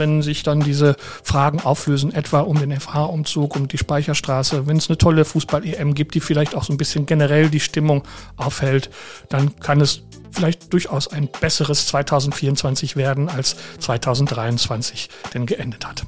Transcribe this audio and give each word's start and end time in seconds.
wenn 0.00 0.22
sich 0.22 0.42
dann 0.42 0.58
diese 0.58 0.96
Fragen 1.22 1.60
auflösen, 1.60 2.12
etwa 2.12 2.40
um 2.40 2.58
den 2.58 2.72
FH-Umzug, 2.72 3.54
um 3.54 3.68
die 3.68 3.78
Speicherstraße, 3.78 4.66
wenn 4.66 4.78
es 4.78 4.88
eine 4.88 4.98
tolle 4.98 5.24
Fußball-EM 5.24 5.94
gibt, 5.94 6.16
die 6.16 6.20
vielleicht 6.20 6.56
auch 6.56 6.64
so 6.64 6.72
ein 6.72 6.76
bisschen 6.76 7.06
generell 7.06 7.48
die 7.48 7.60
Stimmung 7.60 8.02
aufhält, 8.36 8.90
dann 9.28 9.54
kann 9.60 9.80
es 9.80 10.02
vielleicht 10.32 10.72
durchaus 10.72 11.06
ein 11.06 11.28
besseres 11.40 11.86
2024 11.86 12.96
werden, 12.96 13.28
als 13.28 13.56
2023 13.78 15.08
denn 15.34 15.46
geendet 15.46 15.86
hat. 15.86 16.02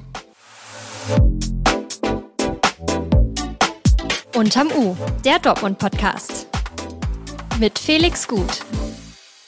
Unterm 4.35 4.69
U, 4.75 4.97
der 5.23 5.39
Dortmund-Podcast. 5.39 6.47
Mit 7.59 7.77
Felix 7.77 8.27
Gut. 8.27 8.61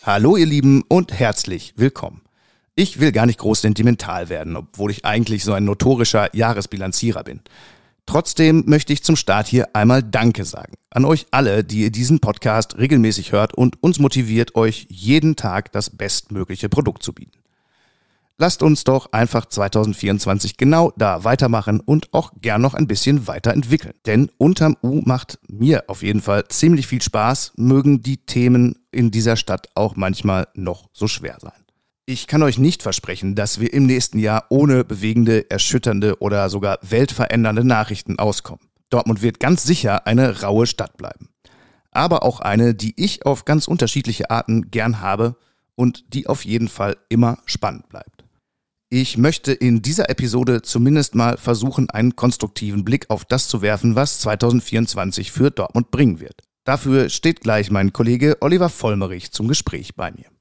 Hallo 0.03 0.37
ihr 0.37 0.45
Lieben 0.45 0.83
und 0.87 1.11
herzlich 1.11 1.73
willkommen. 1.77 2.21
Ich 2.77 2.99
will 2.99 3.13
gar 3.13 3.25
nicht 3.25 3.39
groß 3.39 3.61
sentimental 3.61 4.27
werden, 4.27 4.57
obwohl 4.57 4.91
ich 4.91 5.05
eigentlich 5.05 5.45
so 5.45 5.53
ein 5.53 5.63
notorischer 5.63 6.35
Jahresbilanzierer 6.35 7.23
bin. 7.23 7.39
Trotzdem 8.05 8.63
möchte 8.67 8.91
ich 8.91 9.01
zum 9.01 9.15
Start 9.15 9.47
hier 9.47 9.73
einmal 9.73 10.03
Danke 10.03 10.43
sagen. 10.43 10.73
An 10.89 11.05
euch 11.05 11.25
alle, 11.31 11.63
die 11.63 11.83
ihr 11.83 11.91
diesen 11.91 12.19
Podcast 12.19 12.77
regelmäßig 12.77 13.31
hört 13.31 13.53
und 13.53 13.81
uns 13.81 13.97
motiviert, 13.99 14.55
euch 14.55 14.87
jeden 14.89 15.37
Tag 15.37 15.71
das 15.71 15.89
bestmögliche 15.89 16.67
Produkt 16.67 17.01
zu 17.01 17.13
bieten. 17.13 17.39
Lasst 18.37 18.61
uns 18.61 18.83
doch 18.83 19.13
einfach 19.13 19.45
2024 19.45 20.57
genau 20.57 20.91
da 20.97 21.23
weitermachen 21.23 21.79
und 21.79 22.13
auch 22.13 22.33
gern 22.41 22.61
noch 22.61 22.73
ein 22.73 22.87
bisschen 22.87 23.27
weiterentwickeln. 23.27 23.93
Denn 24.05 24.29
unterm 24.37 24.75
U 24.83 25.01
macht 25.05 25.39
mir 25.47 25.85
auf 25.87 26.03
jeden 26.03 26.21
Fall 26.21 26.45
ziemlich 26.49 26.87
viel 26.87 27.01
Spaß, 27.01 27.53
mögen 27.55 28.01
die 28.01 28.17
Themen 28.17 28.75
in 28.91 29.09
dieser 29.09 29.37
Stadt 29.37 29.69
auch 29.75 29.95
manchmal 29.95 30.49
noch 30.53 30.89
so 30.91 31.07
schwer 31.07 31.37
sein. 31.39 31.64
Ich 32.07 32.27
kann 32.27 32.43
euch 32.43 32.59
nicht 32.59 32.83
versprechen, 32.83 33.33
dass 33.33 33.59
wir 33.59 33.73
im 33.73 33.87
nächsten 33.87 34.19
Jahr 34.19 34.45
ohne 34.49 34.83
bewegende, 34.83 35.49
erschütternde 35.49 36.19
oder 36.19 36.51
sogar 36.51 36.77
weltverändernde 36.83 37.63
Nachrichten 37.63 38.19
auskommen. 38.19 38.67
Dortmund 38.91 39.23
wird 39.23 39.39
ganz 39.39 39.63
sicher 39.63 40.05
eine 40.05 40.43
raue 40.43 40.67
Stadt 40.67 40.97
bleiben. 40.97 41.29
Aber 41.89 42.21
auch 42.21 42.41
eine, 42.41 42.75
die 42.75 42.93
ich 42.95 43.25
auf 43.25 43.45
ganz 43.45 43.67
unterschiedliche 43.67 44.29
Arten 44.29 44.69
gern 44.69 45.01
habe 45.01 45.35
und 45.73 46.13
die 46.13 46.27
auf 46.27 46.45
jeden 46.45 46.67
Fall 46.67 46.95
immer 47.09 47.39
spannend 47.45 47.89
bleibt. 47.89 48.23
Ich 48.89 49.17
möchte 49.17 49.51
in 49.51 49.81
dieser 49.81 50.07
Episode 50.07 50.61
zumindest 50.61 51.15
mal 51.15 51.37
versuchen, 51.37 51.89
einen 51.89 52.15
konstruktiven 52.15 52.85
Blick 52.85 53.09
auf 53.09 53.25
das 53.25 53.47
zu 53.47 53.63
werfen, 53.63 53.95
was 53.95 54.19
2024 54.19 55.31
für 55.31 55.49
Dortmund 55.49 55.89
bringen 55.89 56.19
wird. 56.19 56.43
Dafür 56.65 57.09
steht 57.09 57.41
gleich 57.41 57.71
mein 57.71 57.93
Kollege 57.93 58.37
Oliver 58.41 58.69
Vollmerich 58.69 59.31
zum 59.31 59.47
Gespräch 59.47 59.95
bei 59.95 60.11
mir. 60.11 60.34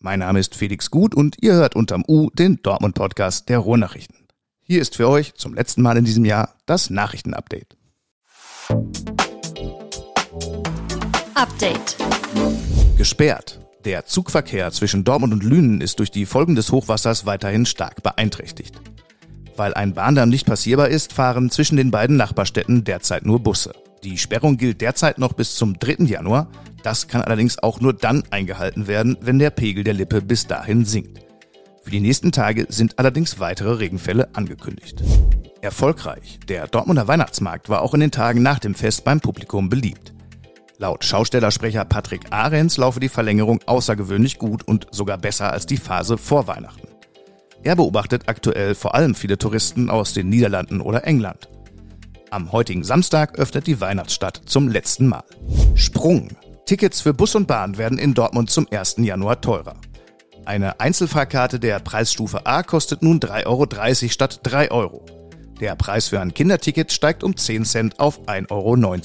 Mein 0.00 0.20
Name 0.20 0.38
ist 0.38 0.54
Felix 0.54 0.92
Gut 0.92 1.12
und 1.12 1.34
ihr 1.40 1.54
hört 1.54 1.74
unterm 1.74 2.04
U 2.06 2.30
den 2.30 2.62
Dortmund-Podcast 2.62 3.48
der 3.48 3.58
Ruhrnachrichten. 3.58 4.28
Hier 4.62 4.80
ist 4.80 4.94
für 4.94 5.08
euch 5.08 5.34
zum 5.34 5.54
letzten 5.54 5.82
Mal 5.82 5.96
in 5.96 6.04
diesem 6.04 6.24
Jahr 6.24 6.54
das 6.66 6.88
Nachrichtenupdate. 6.88 7.76
Update. 11.34 11.96
Gesperrt. 12.96 13.60
Der 13.84 14.04
Zugverkehr 14.06 14.70
zwischen 14.70 15.02
Dortmund 15.02 15.32
und 15.32 15.42
Lünen 15.42 15.80
ist 15.80 15.98
durch 15.98 16.12
die 16.12 16.26
Folgen 16.26 16.54
des 16.54 16.70
Hochwassers 16.70 17.26
weiterhin 17.26 17.66
stark 17.66 18.04
beeinträchtigt. 18.04 18.80
Weil 19.58 19.74
ein 19.74 19.92
Bahndamm 19.92 20.28
nicht 20.28 20.46
passierbar 20.46 20.88
ist, 20.88 21.12
fahren 21.12 21.50
zwischen 21.50 21.76
den 21.76 21.90
beiden 21.90 22.16
Nachbarstädten 22.16 22.84
derzeit 22.84 23.26
nur 23.26 23.40
Busse. 23.40 23.72
Die 24.04 24.16
Sperrung 24.16 24.56
gilt 24.56 24.80
derzeit 24.80 25.18
noch 25.18 25.32
bis 25.32 25.56
zum 25.56 25.76
3. 25.80 26.04
Januar. 26.04 26.48
Das 26.84 27.08
kann 27.08 27.22
allerdings 27.22 27.60
auch 27.60 27.80
nur 27.80 27.92
dann 27.92 28.22
eingehalten 28.30 28.86
werden, 28.86 29.16
wenn 29.20 29.40
der 29.40 29.50
Pegel 29.50 29.82
der 29.82 29.94
Lippe 29.94 30.22
bis 30.22 30.46
dahin 30.46 30.84
sinkt. 30.84 31.26
Für 31.82 31.90
die 31.90 31.98
nächsten 31.98 32.30
Tage 32.30 32.66
sind 32.68 33.00
allerdings 33.00 33.40
weitere 33.40 33.72
Regenfälle 33.72 34.28
angekündigt. 34.34 35.02
Erfolgreich. 35.60 36.38
Der 36.46 36.68
Dortmunder 36.68 37.08
Weihnachtsmarkt 37.08 37.68
war 37.68 37.82
auch 37.82 37.94
in 37.94 38.00
den 38.00 38.12
Tagen 38.12 38.42
nach 38.42 38.60
dem 38.60 38.76
Fest 38.76 39.02
beim 39.02 39.20
Publikum 39.20 39.68
beliebt. 39.68 40.12
Laut 40.76 41.04
Schaustellersprecher 41.04 41.84
Patrick 41.84 42.26
Ahrens 42.30 42.76
laufe 42.76 43.00
die 43.00 43.08
Verlängerung 43.08 43.58
außergewöhnlich 43.66 44.38
gut 44.38 44.62
und 44.68 44.86
sogar 44.92 45.18
besser 45.18 45.52
als 45.52 45.66
die 45.66 45.78
Phase 45.78 46.16
vor 46.16 46.46
Weihnachten. 46.46 46.86
Er 47.62 47.76
beobachtet 47.76 48.24
aktuell 48.26 48.74
vor 48.74 48.94
allem 48.94 49.14
viele 49.14 49.38
Touristen 49.38 49.90
aus 49.90 50.12
den 50.12 50.28
Niederlanden 50.28 50.80
oder 50.80 51.04
England. 51.06 51.48
Am 52.30 52.52
heutigen 52.52 52.84
Samstag 52.84 53.38
öffnet 53.38 53.66
die 53.66 53.80
Weihnachtsstadt 53.80 54.42
zum 54.46 54.68
letzten 54.68 55.08
Mal. 55.08 55.24
Sprung. 55.74 56.36
Tickets 56.66 57.00
für 57.00 57.14
Bus 57.14 57.34
und 57.34 57.46
Bahn 57.46 57.78
werden 57.78 57.98
in 57.98 58.14
Dortmund 58.14 58.50
zum 58.50 58.66
1. 58.70 58.96
Januar 58.98 59.40
teurer. 59.40 59.76
Eine 60.44 60.80
Einzelfahrkarte 60.80 61.58
der 61.58 61.78
Preisstufe 61.80 62.46
A 62.46 62.62
kostet 62.62 63.02
nun 63.02 63.20
3,30 63.20 63.46
Euro 63.46 64.10
statt 64.10 64.40
3 64.42 64.70
Euro. 64.70 65.04
Der 65.60 65.74
Preis 65.74 66.08
für 66.08 66.20
ein 66.20 66.34
Kinderticket 66.34 66.92
steigt 66.92 67.24
um 67.24 67.36
10 67.36 67.64
Cent 67.64 68.00
auf 68.00 68.20
1,90 68.26 68.50
Euro. 68.50 68.96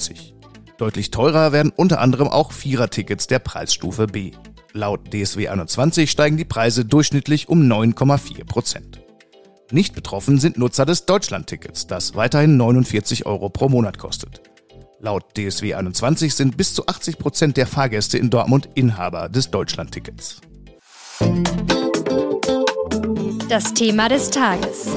Deutlich 0.78 1.10
teurer 1.10 1.52
werden 1.52 1.72
unter 1.74 2.00
anderem 2.00 2.28
auch 2.28 2.52
Vierertickets 2.52 3.26
der 3.26 3.38
Preisstufe 3.38 4.06
B. 4.06 4.32
Laut 4.76 5.14
DSW 5.14 5.46
21 5.46 6.10
steigen 6.10 6.36
die 6.36 6.44
Preise 6.44 6.84
durchschnittlich 6.84 7.48
um 7.48 7.60
9,4 7.60 8.44
Prozent. 8.44 9.00
Nicht 9.70 9.94
betroffen 9.94 10.40
sind 10.40 10.58
Nutzer 10.58 10.84
des 10.84 11.06
Deutschlandtickets, 11.06 11.86
das 11.86 12.16
weiterhin 12.16 12.56
49 12.56 13.24
Euro 13.24 13.50
pro 13.50 13.68
Monat 13.68 13.98
kostet. 13.98 14.42
Laut 14.98 15.38
DSW 15.38 15.74
21 15.74 16.34
sind 16.34 16.56
bis 16.56 16.74
zu 16.74 16.88
80 16.88 17.18
Prozent 17.18 17.56
der 17.56 17.68
Fahrgäste 17.68 18.18
in 18.18 18.30
Dortmund 18.30 18.68
Inhaber 18.74 19.28
des 19.28 19.48
Deutschlandtickets. 19.52 20.40
Das 23.48 23.74
Thema 23.74 24.08
des 24.08 24.30
Tages. 24.30 24.88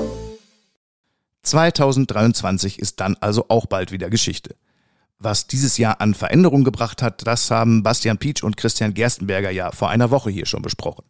2023 1.44 2.79
ist 2.79 2.99
dann 2.99 3.15
also 3.19 3.45
auch 3.49 3.67
bald 3.67 3.91
wieder 3.91 4.09
Geschichte. 4.09 4.55
Was 5.19 5.47
dieses 5.47 5.79
Jahr 5.79 6.00
an 6.00 6.13
Veränderungen 6.13 6.63
gebracht 6.63 7.01
hat, 7.01 7.25
das 7.25 7.50
haben 7.50 7.81
Bastian 7.81 8.19
Pietsch 8.19 8.44
und 8.44 8.55
Christian 8.55 8.94
Gerstenberger 8.94 9.50
ja 9.50 9.72
vor 9.72 9.89
einer 9.89 10.11
Woche 10.11 10.29
hier 10.29 10.45
schon 10.45 10.61
besprochen. 10.61 11.05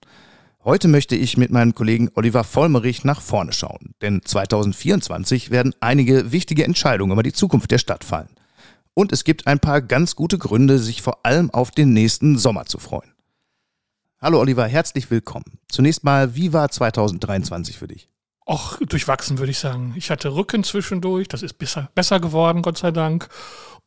Heute 0.63 0.87
möchte 0.87 1.15
ich 1.15 1.35
mit 1.35 1.51
meinem 1.51 1.75
Kollegen 1.75 2.09
Oliver 2.15 2.45
Vollmerich 2.45 3.03
nach 3.03 3.19
vorne 3.19 3.51
schauen, 3.51 3.95
denn 4.01 4.21
2024 4.23 5.51
werden 5.51 5.75
einige 5.81 6.31
wichtige 6.31 6.63
Entscheidungen 6.63 7.11
über 7.11 7.23
die 7.23 7.33
Zukunft 7.33 7.69
der 7.69 7.79
Stadt 7.79 8.05
fallen. 8.05 8.29
Und 8.93 9.11
es 9.11 9.25
gibt 9.25 9.45
ein 9.45 9.59
paar 9.59 9.81
ganz 9.81 10.15
gute 10.15 10.37
Gründe, 10.37 10.79
sich 10.79 11.01
vor 11.01 11.25
allem 11.25 11.51
auf 11.51 11.71
den 11.71 11.91
nächsten 11.91 12.37
Sommer 12.37 12.65
zu 12.65 12.79
freuen. 12.79 13.13
Hallo 14.21 14.39
Oliver, 14.39 14.67
herzlich 14.67 15.11
willkommen. 15.11 15.59
Zunächst 15.69 16.03
mal, 16.03 16.33
wie 16.33 16.53
war 16.53 16.69
2023 16.69 17.77
für 17.77 17.87
dich? 17.87 18.09
Auch 18.49 18.77
durchwachsen, 18.79 19.39
würde 19.39 19.51
ich 19.51 19.59
sagen. 19.59 19.93
Ich 19.97 20.09
hatte 20.09 20.33
Rücken 20.33 20.63
zwischendurch, 20.63 21.27
das 21.27 21.43
ist 21.43 21.55
besser, 21.55 21.89
besser 21.95 22.21
geworden, 22.21 22.61
Gott 22.61 22.77
sei 22.77 22.91
Dank. 22.91 23.27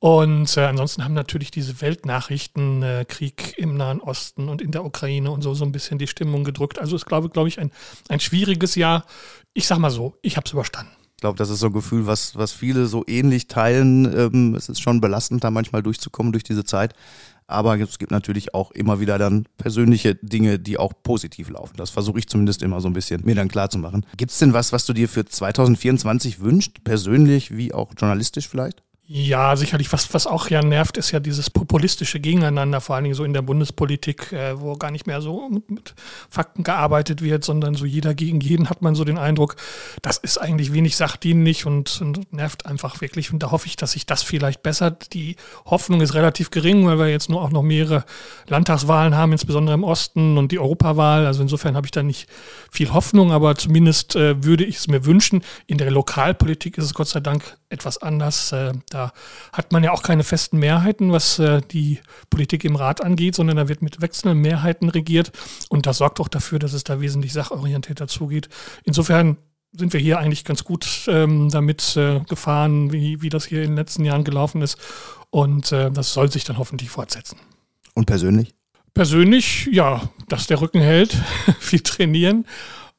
Und 0.01 0.55
äh, 0.59 0.61
ansonsten 0.61 1.03
haben 1.03 1.15
natürlich 1.15 1.51
diese 1.51 1.81
Weltnachrichten, 1.81 2.83
äh, 2.83 3.07
Krieg 3.09 3.55
im 3.57 3.79
Nahen 3.79 4.03
Osten 4.03 4.51
und 4.51 4.61
in 4.61 4.71
der 4.71 4.85
Ukraine 4.85 5.31
und 5.31 5.41
so, 5.41 5.55
so 5.55 5.65
ein 5.65 5.73
bisschen 5.73 5.99
die 5.99 6.07
Stimmung 6.07 6.45
gedrückt. 6.45 6.79
Also 6.79 6.95
es 6.95 7.07
glaube, 7.07 7.31
glaube 7.31 7.49
ich, 7.49 7.59
ein, 7.59 7.73
ein 8.11 8.21
schwieriges 8.21 8.75
Jahr. 8.75 9.07
Ich 9.55 9.67
sag 9.67 9.79
mal 9.79 9.91
so, 9.91 10.19
ich 10.21 10.37
habe 10.37 10.45
es 10.45 10.53
überstanden. 10.53 10.93
Ich 11.21 11.23
glaube, 11.23 11.37
das 11.37 11.51
ist 11.51 11.61
so 11.61 11.67
ein 11.67 11.75
Gefühl, 11.75 12.07
was, 12.07 12.35
was 12.37 12.51
viele 12.51 12.87
so 12.87 13.05
ähnlich 13.07 13.47
teilen. 13.47 14.11
Ähm, 14.11 14.55
es 14.55 14.71
ist 14.71 14.81
schon 14.81 15.03
belastend, 15.03 15.45
da 15.45 15.51
manchmal 15.51 15.83
durchzukommen 15.83 16.33
durch 16.33 16.45
diese 16.45 16.65
Zeit. 16.65 16.95
Aber 17.47 17.79
es 17.79 17.99
gibt 17.99 18.11
natürlich 18.11 18.55
auch 18.55 18.71
immer 18.71 19.01
wieder 19.01 19.19
dann 19.19 19.45
persönliche 19.59 20.15
Dinge, 20.15 20.59
die 20.59 20.79
auch 20.79 20.95
positiv 21.03 21.51
laufen. 21.51 21.77
Das 21.77 21.91
versuche 21.91 22.21
ich 22.21 22.27
zumindest 22.27 22.63
immer 22.63 22.81
so 22.81 22.89
ein 22.89 22.95
bisschen 22.95 23.23
mir 23.23 23.35
dann 23.35 23.49
klar 23.49 23.69
zu. 23.69 23.83
Gibt 24.17 24.33
es 24.33 24.39
denn 24.39 24.55
was, 24.55 24.73
was 24.73 24.87
du 24.87 24.95
dir 24.95 25.11
für 25.11 25.27
2024 25.27 26.41
wünscht, 26.41 26.85
persönlich 26.85 27.55
wie 27.55 27.75
auch 27.75 27.93
journalistisch 27.99 28.49
vielleicht? 28.49 28.83
Ja, 29.13 29.57
sicherlich. 29.57 29.93
Was, 29.93 30.15
was 30.15 30.29
auch 30.29 30.51
ja 30.51 30.63
nervt, 30.63 30.97
ist 30.97 31.11
ja 31.11 31.19
dieses 31.19 31.51
populistische 31.51 32.21
Gegeneinander, 32.21 32.81
vor 32.81 32.95
allen 32.95 33.03
Dingen 33.03 33.17
so 33.17 33.25
in 33.25 33.33
der 33.33 33.43
Bundespolitik, 33.43 34.31
äh, 34.31 34.61
wo 34.61 34.77
gar 34.77 34.93
nicht 34.93 35.09
mehr 35.09 35.21
so 35.21 35.49
mit, 35.49 35.69
mit, 35.69 35.95
Fakten 36.29 36.63
gearbeitet 36.63 37.21
wird, 37.21 37.43
sondern 37.43 37.75
so 37.75 37.87
jeder 37.87 38.15
gegen 38.15 38.39
jeden 38.39 38.71
hat 38.71 38.83
man 38.83 38.95
so 38.95 39.03
den 39.03 39.19
Eindruck, 39.19 39.57
das 40.03 40.17
ist 40.17 40.39
eigentlich 40.39 40.73
wenig 40.73 40.95
sachdienlich 40.95 41.67
und, 41.67 42.01
und 42.01 42.33
nervt 42.33 42.67
einfach 42.67 43.01
wirklich. 43.01 43.33
Und 43.33 43.43
da 43.43 43.51
hoffe 43.51 43.67
ich, 43.67 43.75
dass 43.75 43.93
sich 43.93 44.07
das 44.07 44.23
vielleicht 44.23 44.63
bessert. 44.63 45.13
Die 45.13 45.35
Hoffnung 45.65 46.03
ist 46.03 46.15
relativ 46.15 46.53
gering, 46.53 46.87
weil 46.87 47.01
wir 47.01 47.09
jetzt 47.09 47.29
nur 47.29 47.43
auch 47.43 47.51
noch 47.51 47.63
mehrere 47.63 48.05
Landtagswahlen 48.47 49.17
haben, 49.17 49.33
insbesondere 49.33 49.75
im 49.75 49.83
Osten 49.83 50.39
und 50.39 50.53
die 50.53 50.61
Europawahl. 50.61 51.27
Also 51.27 51.43
insofern 51.43 51.75
habe 51.75 51.89
ich 51.89 51.91
da 51.91 52.05
nicht 52.05 52.29
viel 52.71 52.93
Hoffnung, 52.93 53.33
aber 53.33 53.57
zumindest 53.57 54.15
äh, 54.15 54.45
würde 54.45 54.65
ich 54.65 54.77
es 54.77 54.87
mir 54.87 55.05
wünschen. 55.05 55.43
In 55.67 55.79
der 55.79 55.91
Lokalpolitik 55.91 56.79
ist 56.79 56.85
es 56.85 56.95
Gott 56.95 57.09
sei 57.09 57.19
Dank 57.19 57.57
etwas 57.71 57.99
anders. 57.99 58.53
Äh, 58.53 58.73
da 58.91 59.13
hat 59.53 59.73
man 59.73 59.83
ja 59.83 59.93
auch 59.93 60.03
keine 60.03 60.25
festen 60.25 60.59
Mehrheiten, 60.59 61.13
was 61.13 61.39
äh, 61.39 61.63
die 61.63 62.01
Politik 62.29 62.65
im 62.65 62.77
Rat 62.77 63.03
angeht, 63.03 63.37
sondern 63.37 63.57
da 63.57 63.69
wird 63.69 63.81
mit 63.81 64.03
wechselnden 64.03 64.41
Mehrheiten 64.41 64.89
regiert. 64.89 65.33
Und 65.69 65.87
das 65.87 65.99
sorgt 65.99 66.21
auch 66.21 66.29
dafür, 66.29 66.59
dass 66.59 66.73
es 66.73 66.85
da 66.85 67.01
wesentlich 67.01 67.33
sachorientierter 67.33 68.09
zugeht. 68.09 68.49
Insofern 68.85 69.39
sind 69.73 69.93
wir 69.93 70.01
hier 70.01 70.19
eigentlich 70.19 70.45
ganz 70.45 70.65
gut 70.65 71.07
ähm, 71.09 71.49
damit 71.51 71.97
äh, 71.97 72.21
gefahren, 72.29 72.93
wie, 72.93 73.23
wie 73.23 73.29
das 73.29 73.45
hier 73.45 73.63
in 73.63 73.71
den 73.71 73.77
letzten 73.77 74.05
Jahren 74.05 74.25
gelaufen 74.25 74.63
ist. 74.63 74.77
Und 75.31 75.71
äh, 75.73 75.91
das 75.91 76.13
soll 76.13 76.31
sich 76.31 76.45
dann 76.45 76.59
hoffentlich 76.59 76.91
fortsetzen. 76.91 77.39
Und 77.95 78.07
persönlich? 78.07 78.53
Persönlich, 78.95 79.69
ja, 79.71 80.03
dass 80.29 80.49
der 80.49 80.61
Rücken 80.61 80.81
hält, 80.81 81.17
viel 81.61 81.81
trainieren 81.81 82.47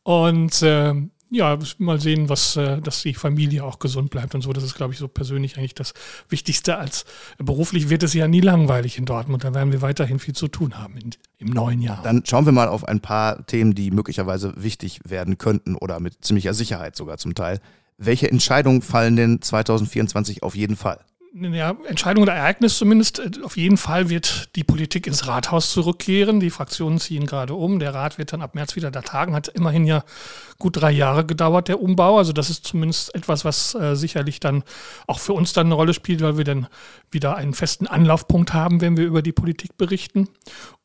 und 0.04 0.62
äh, 0.62 0.94
ja, 1.32 1.58
mal 1.78 2.00
sehen, 2.00 2.28
was, 2.28 2.58
äh, 2.58 2.82
dass 2.82 3.02
die 3.04 3.14
Familie 3.14 3.64
auch 3.64 3.80
gesund 3.80 4.10
bleibt 4.10 4.36
und 4.36 4.42
so. 4.42 4.52
Das 4.52 4.66
ist, 4.66 4.76
glaube 4.76 4.94
ich, 4.94 5.00
so 5.00 5.08
persönlich 5.08 5.58
eigentlich 5.58 5.74
das 5.74 5.94
Wichtigste. 6.28 6.78
Als 6.78 7.06
beruflich 7.38 7.90
wird 7.90 8.04
es 8.04 8.14
ja 8.14 8.28
nie 8.28 8.42
langweilig 8.42 8.98
in 8.98 9.06
Dortmund. 9.06 9.46
Da 9.46 9.54
werden 9.54 9.72
wir 9.72 9.82
weiterhin 9.82 10.20
viel 10.20 10.36
zu 10.36 10.50
tun 10.50 10.78
haben 10.78 10.98
in, 10.98 11.12
im 11.40 11.48
neuen 11.48 11.82
Jahr. 11.82 12.04
Dann 12.04 12.24
schauen 12.26 12.46
wir 12.46 12.52
mal 12.52 12.68
auf 12.68 12.86
ein 12.86 13.00
paar 13.00 13.46
Themen, 13.46 13.74
die 13.74 13.92
möglicherweise 13.92 14.54
wichtig 14.58 15.00
werden 15.06 15.38
könnten 15.38 15.76
oder 15.76 16.02
mit 16.02 16.24
ziemlicher 16.24 16.54
Sicherheit 16.54 16.98
sogar 16.98 17.18
zum 17.18 17.34
Teil. 17.34 17.62
Welche 17.98 18.30
Entscheidungen 18.30 18.82
fallen 18.82 19.16
denn 19.16 19.42
2024 19.42 20.44
auf 20.44 20.56
jeden 20.56 20.76
Fall? 20.76 21.00
Ja, 21.34 21.76
Entscheidung 21.88 22.24
oder 22.24 22.34
Ereignis 22.34 22.78
zumindest. 22.78 23.20
Äh, 23.20 23.32
auf 23.44 23.58
jeden 23.58 23.78
Fall 23.78 24.10
wird 24.10 24.56
die 24.56 24.64
Politik 24.64 25.08
ins 25.08 25.28
Rathaus 25.28 25.72
zurückkehren. 25.72 26.40
Die 26.40 26.50
Fraktionen 26.50 27.00
ziehen 27.00 27.26
gerade 27.26 27.54
um. 27.54 27.80
Der 27.80 27.94
Rat 27.94 28.18
wird 28.18 28.34
dann 28.34 28.42
ab 28.42 28.56
März 28.56 28.76
wieder 28.76 28.92
da 28.92 29.02
tagen. 29.02 29.34
Hat 29.34 29.48
immerhin 29.48 29.86
ja 29.86 30.04
gut 30.60 30.78
drei 30.78 30.92
Jahre 30.92 31.26
gedauert, 31.26 31.68
der 31.68 31.82
Umbau. 31.82 32.18
Also 32.18 32.34
das 32.34 32.50
ist 32.50 32.66
zumindest 32.66 33.16
etwas, 33.16 33.46
was 33.46 33.76
äh, 33.76 33.96
sicherlich 33.96 34.40
dann 34.40 34.64
auch 35.08 35.20
für 35.20 35.34
uns 35.34 35.54
dann 35.54 35.68
eine 35.68 35.76
Rolle 35.76 35.94
spielt, 35.94 36.22
weil 36.22 36.38
wir 36.38 36.46
dann 36.46 36.68
wieder 37.10 37.36
einen 37.36 37.54
festen 37.54 37.88
Anlaufpunkt 37.88 38.54
haben, 38.54 38.82
wenn 38.82 38.98
wir 38.98 39.06
über 39.06 39.22
die 39.22 39.32
Politik 39.32 39.78
berichten. 39.78 40.28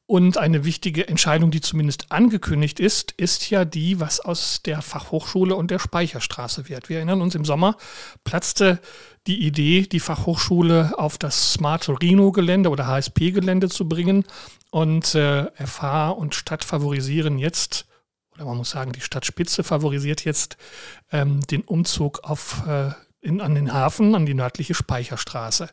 Und 0.08 0.38
eine 0.38 0.64
wichtige 0.64 1.08
Entscheidung, 1.08 1.50
die 1.50 1.60
zumindest 1.60 2.12
angekündigt 2.12 2.78
ist, 2.78 3.10
ist 3.16 3.50
ja 3.50 3.64
die, 3.64 3.98
was 3.98 4.20
aus 4.20 4.62
der 4.62 4.80
Fachhochschule 4.80 5.56
und 5.56 5.72
der 5.72 5.80
Speicherstraße 5.80 6.68
wird. 6.68 6.88
Wir 6.88 6.98
erinnern 6.98 7.20
uns, 7.20 7.34
im 7.34 7.44
Sommer 7.44 7.76
platzte 8.22 8.80
die 9.26 9.44
Idee, 9.44 9.82
die 9.82 9.98
Fachhochschule 9.98 10.96
auf 10.96 11.18
das 11.18 11.54
Smart 11.54 11.88
Rhino-Gelände 11.88 12.70
oder 12.70 12.86
HSP-Gelände 12.86 13.68
zu 13.68 13.88
bringen. 13.88 14.24
Und 14.70 15.16
äh, 15.16 15.46
FH 15.54 16.10
und 16.10 16.36
Stadt 16.36 16.62
favorisieren 16.62 17.38
jetzt, 17.38 17.86
oder 18.34 18.44
man 18.44 18.58
muss 18.58 18.70
sagen, 18.70 18.92
die 18.92 19.00
Stadtspitze 19.00 19.64
favorisiert 19.64 20.24
jetzt 20.24 20.56
ähm, 21.10 21.40
den 21.48 21.62
Umzug 21.62 22.20
auf 22.22 22.64
äh, 22.68 22.90
in, 23.20 23.40
an 23.40 23.54
den 23.54 23.72
Hafen, 23.72 24.14
an 24.14 24.26
die 24.26 24.34
nördliche 24.34 24.74
Speicherstraße. 24.74 25.68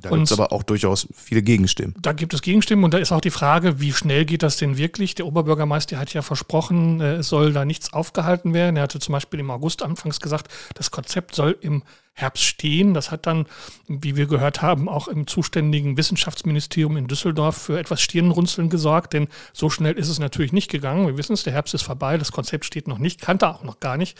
Da 0.00 0.10
gibt 0.10 0.22
es 0.22 0.32
aber 0.32 0.52
auch 0.52 0.62
durchaus 0.62 1.08
viele 1.14 1.42
Gegenstimmen. 1.42 1.94
Da 2.00 2.12
gibt 2.12 2.34
es 2.34 2.42
Gegenstimmen 2.42 2.84
und 2.84 2.92
da 2.92 2.98
ist 2.98 3.12
auch 3.12 3.20
die 3.20 3.30
Frage, 3.30 3.80
wie 3.80 3.92
schnell 3.92 4.24
geht 4.24 4.42
das 4.42 4.56
denn 4.56 4.76
wirklich? 4.76 5.14
Der 5.14 5.26
Oberbürgermeister 5.26 5.98
hat 5.98 6.12
ja 6.12 6.22
versprochen, 6.22 7.00
äh, 7.00 7.14
es 7.16 7.28
soll 7.28 7.52
da 7.52 7.64
nichts 7.64 7.92
aufgehalten 7.92 8.52
werden. 8.54 8.76
Er 8.76 8.82
hatte 8.82 8.98
zum 8.98 9.12
Beispiel 9.12 9.40
im 9.40 9.50
August 9.50 9.82
anfangs 9.82 10.20
gesagt, 10.20 10.52
das 10.74 10.90
Konzept 10.90 11.34
soll 11.34 11.56
im 11.60 11.82
Herbst 12.14 12.44
stehen. 12.44 12.94
Das 12.94 13.10
hat 13.10 13.26
dann, 13.26 13.46
wie 13.88 14.16
wir 14.16 14.26
gehört 14.26 14.60
haben, 14.60 14.88
auch 14.88 15.08
im 15.08 15.26
zuständigen 15.26 15.96
Wissenschaftsministerium 15.96 16.96
in 16.96 17.06
Düsseldorf 17.06 17.56
für 17.56 17.78
etwas 17.78 18.02
Stirnrunzeln 18.02 18.68
gesorgt, 18.68 19.14
denn 19.14 19.28
so 19.52 19.70
schnell 19.70 19.94
ist 19.94 20.08
es 20.08 20.18
natürlich 20.18 20.52
nicht 20.52 20.70
gegangen. 20.70 21.06
Wir 21.06 21.16
wissen 21.16 21.32
es, 21.32 21.42
der 21.42 21.54
Herbst 21.54 21.74
ist 21.74 21.82
vorbei, 21.82 22.18
das 22.18 22.32
Konzept 22.32 22.64
steht 22.64 22.86
noch 22.86 22.98
nicht, 22.98 23.20
kannte 23.20 23.48
auch 23.48 23.62
noch 23.62 23.80
gar 23.80 23.96
nicht, 23.96 24.18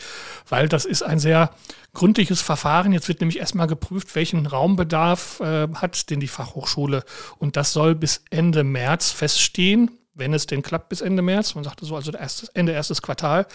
weil 0.49 0.67
das 0.67 0.85
ist 0.85 1.03
ein 1.03 1.19
sehr 1.19 1.51
gründliches 1.93 2.41
Verfahren. 2.41 2.93
Jetzt 2.93 3.07
wird 3.07 3.21
nämlich 3.21 3.39
erstmal 3.39 3.67
geprüft, 3.67 4.15
welchen 4.15 4.47
Raumbedarf 4.47 5.39
äh, 5.39 5.67
hat 5.75 6.09
denn 6.09 6.19
die 6.19 6.27
Fachhochschule 6.27 7.03
und 7.37 7.55
das 7.57 7.73
soll 7.73 7.93
bis 7.93 8.23
Ende 8.31 8.63
März 8.63 9.11
feststehen 9.11 9.91
wenn 10.15 10.33
es 10.33 10.45
denn 10.45 10.61
klappt 10.61 10.89
bis 10.89 11.01
Ende 11.01 11.21
März. 11.21 11.55
Man 11.55 11.63
sagte 11.63 11.85
so, 11.85 11.95
also 11.95 12.11
erstes, 12.11 12.49
Ende 12.49 12.71
erstes 12.71 13.01
Quartal. 13.01 13.47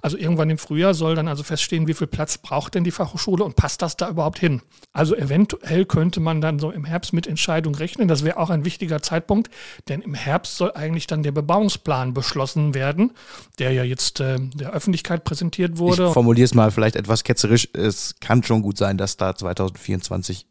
Also 0.00 0.16
irgendwann 0.16 0.48
im 0.48 0.58
Frühjahr 0.58 0.94
soll 0.94 1.14
dann 1.14 1.28
also 1.28 1.42
feststehen, 1.42 1.86
wie 1.86 1.94
viel 1.94 2.06
Platz 2.06 2.38
braucht 2.38 2.74
denn 2.74 2.84
die 2.84 2.90
Fachhochschule 2.90 3.44
und 3.44 3.56
passt 3.56 3.82
das 3.82 3.96
da 3.96 4.08
überhaupt 4.08 4.38
hin? 4.38 4.62
Also 4.92 5.14
eventuell 5.14 5.84
könnte 5.84 6.20
man 6.20 6.40
dann 6.40 6.58
so 6.58 6.70
im 6.70 6.84
Herbst 6.84 7.12
mit 7.12 7.26
Entscheidung 7.26 7.74
rechnen. 7.74 8.08
Das 8.08 8.24
wäre 8.24 8.38
auch 8.38 8.50
ein 8.50 8.64
wichtiger 8.64 9.02
Zeitpunkt, 9.02 9.50
denn 9.88 10.00
im 10.00 10.14
Herbst 10.14 10.56
soll 10.56 10.72
eigentlich 10.72 11.06
dann 11.06 11.22
der 11.22 11.32
Bebauungsplan 11.32 12.14
beschlossen 12.14 12.74
werden, 12.74 13.12
der 13.58 13.72
ja 13.72 13.82
jetzt 13.82 14.20
äh, 14.20 14.38
der 14.38 14.72
Öffentlichkeit 14.72 15.24
präsentiert 15.24 15.76
wurde. 15.78 16.06
Ich 16.06 16.12
formuliere 16.12 16.46
es 16.46 16.54
mal 16.54 16.70
vielleicht 16.70 16.96
etwas 16.96 17.24
ketzerisch. 17.24 17.68
Es 17.74 18.14
kann 18.20 18.42
schon 18.42 18.62
gut 18.62 18.78
sein, 18.78 18.96
dass 18.96 19.16
da 19.16 19.34
2024 19.34 20.46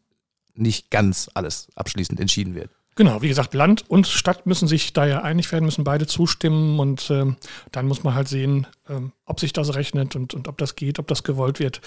nicht 0.54 0.90
ganz 0.90 1.28
alles 1.34 1.68
abschließend 1.74 2.20
entschieden 2.20 2.54
wird. 2.54 2.70
Genau, 2.96 3.20
wie 3.20 3.28
gesagt, 3.28 3.52
Land 3.52 3.84
und 3.88 4.06
Stadt 4.06 4.46
müssen 4.46 4.66
sich 4.66 4.94
da 4.94 5.04
ja 5.04 5.20
einig 5.20 5.52
werden, 5.52 5.66
müssen 5.66 5.84
beide 5.84 6.06
zustimmen 6.06 6.80
und 6.80 7.10
ähm, 7.10 7.36
dann 7.70 7.86
muss 7.86 8.02
man 8.02 8.14
halt 8.14 8.26
sehen, 8.26 8.66
ähm, 8.88 9.12
ob 9.26 9.38
sich 9.38 9.52
das 9.52 9.74
rechnet 9.74 10.16
und, 10.16 10.32
und 10.32 10.48
ob 10.48 10.56
das 10.56 10.76
geht, 10.76 10.98
ob 10.98 11.06
das 11.06 11.22
gewollt 11.22 11.60
wird. 11.60 11.82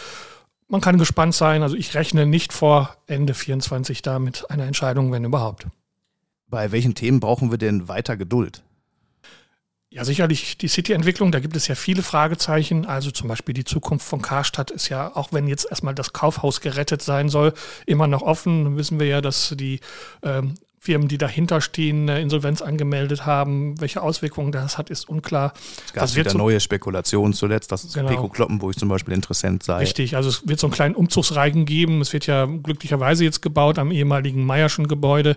Man 0.67 0.81
kann 0.81 0.99
gespannt 0.99 1.33
sein, 1.33 1.63
also 1.63 1.75
ich 1.75 1.95
rechne 1.95 2.27
nicht 2.27 2.53
vor 2.53 2.95
Ende 3.07 3.33
24 3.33 4.03
da 4.03 4.19
mit 4.19 4.51
einer 4.51 4.67
Entscheidung, 4.67 5.11
wenn 5.11 5.23
überhaupt. 5.23 5.65
Bei 6.47 6.71
welchen 6.71 6.93
Themen 6.93 7.19
brauchen 7.19 7.49
wir 7.49 7.57
denn 7.57 7.87
weiter 7.87 8.15
Geduld? 8.15 8.61
Ja, 9.91 10.05
sicherlich 10.05 10.59
die 10.59 10.67
City-Entwicklung, 10.67 11.31
da 11.31 11.39
gibt 11.39 11.55
es 11.55 11.67
ja 11.67 11.73
viele 11.73 12.03
Fragezeichen. 12.03 12.85
Also 12.85 13.09
zum 13.09 13.27
Beispiel 13.27 13.55
die 13.55 13.63
Zukunft 13.63 14.05
von 14.05 14.21
Karstadt 14.21 14.69
ist 14.69 14.89
ja, 14.89 15.15
auch 15.15 15.33
wenn 15.33 15.47
jetzt 15.47 15.65
erstmal 15.67 15.95
das 15.95 16.13
Kaufhaus 16.13 16.61
gerettet 16.61 17.01
sein 17.01 17.29
soll, 17.29 17.55
immer 17.87 18.05
noch 18.05 18.21
offen. 18.21 18.65
Dann 18.65 18.77
wissen 18.77 18.99
wir 18.99 19.07
ja, 19.07 19.21
dass 19.21 19.55
die 19.57 19.79
ähm, 20.21 20.53
Firmen, 20.79 21.09
die 21.09 21.17
dahinter 21.17 21.59
stehen, 21.59 22.09
eine 22.09 22.21
Insolvenz 22.21 22.61
angemeldet 22.61 23.25
haben. 23.25 23.79
Welche 23.81 24.01
Auswirkungen 24.01 24.53
das 24.53 24.77
hat, 24.77 24.89
ist 24.89 25.09
unklar. 25.09 25.53
Es 25.85 25.93
gab 25.93 26.15
wieder 26.15 26.33
neue 26.33 26.59
Spekulationen 26.61 27.33
zuletzt, 27.33 27.71
dass 27.71 27.93
genau. 27.93 28.07
Peko 28.07 28.29
Kloppenburg 28.29 28.79
zum 28.79 28.87
Beispiel 28.87 29.13
interessant 29.13 29.63
sei. 29.63 29.79
Richtig, 29.79 30.15
also 30.15 30.29
es 30.29 30.47
wird 30.47 30.59
so 30.59 30.67
einen 30.67 30.73
kleinen 30.73 30.95
Umzugsreigen 30.95 31.65
geben. 31.65 31.99
Es 31.99 32.13
wird 32.13 32.27
ja 32.27 32.45
glücklicherweise 32.45 33.25
jetzt 33.25 33.41
gebaut 33.41 33.77
am 33.77 33.91
ehemaligen 33.91 34.45
Meierschen 34.45 34.87
Gebäude. 34.87 35.35